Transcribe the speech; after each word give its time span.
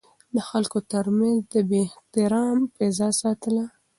د 0.35 0.37
خلکو 0.49 0.77
ترمنځ 0.91 1.37
يې 1.55 1.61
د 1.69 1.71
احترام 1.85 2.57
فضا 2.75 3.09
ساتله. 3.21 3.65